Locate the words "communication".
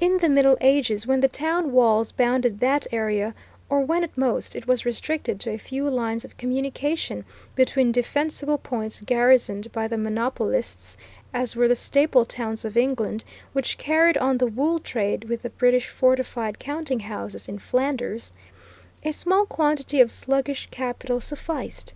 6.36-7.24